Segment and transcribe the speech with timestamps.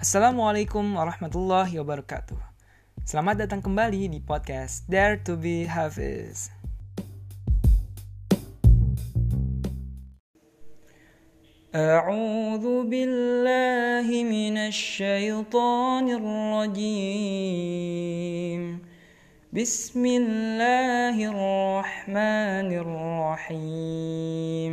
[0.00, 2.40] Assalamualaikum warahmatullahi wabarakatuh.
[3.06, 6.50] Selamat datang kembali di podcast Dare to be Hafiz.
[11.72, 17.72] أعوذ بالله من الشيطان الرجيم
[19.52, 24.72] بسم الله الرحمن الرحيم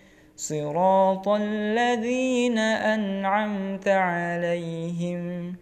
[0.41, 5.55] صراط الذين أنعمت عليهم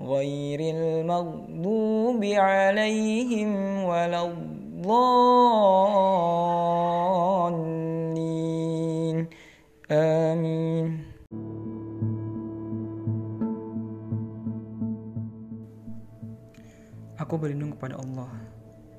[0.00, 3.50] غير المغضوب عليهم
[3.84, 5.16] ولا الضالين
[9.90, 10.90] آمين
[17.16, 18.28] Aku berlindung kepada Allah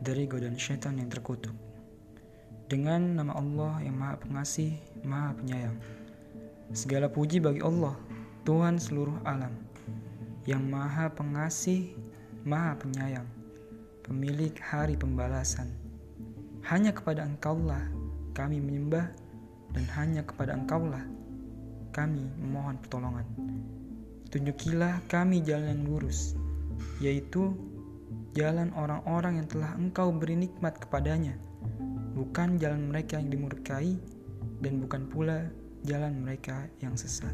[0.01, 1.66] dari godaan syaitan yang terkutuk.
[2.67, 4.75] Dengan nama Allah yang Maha Pengasih,
[5.07, 5.79] Maha Penyayang.
[6.75, 7.95] Segala puji bagi Allah,
[8.43, 9.55] Tuhan seluruh alam,
[10.43, 11.95] yang Maha Pengasih,
[12.43, 13.23] Maha Penyayang,
[14.03, 15.71] pemilik hari pembalasan.
[16.67, 17.88] Hanya kepada Engkaulah
[18.35, 19.15] kami menyembah
[19.71, 21.07] dan hanya kepada Engkaulah
[21.95, 23.23] kami memohon pertolongan.
[24.27, 26.35] Tunjukilah kami jalan yang lurus,
[26.99, 27.55] yaitu
[28.35, 31.39] jalan orang-orang yang telah engkau beri nikmat kepadanya,
[32.17, 33.93] bukan jalan mereka yang dimurkai,
[34.65, 35.45] dan bukan pula
[35.85, 37.33] jalan mereka yang sesat.